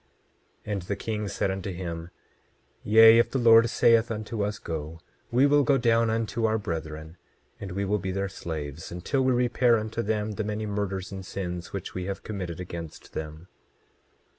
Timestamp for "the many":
10.31-10.65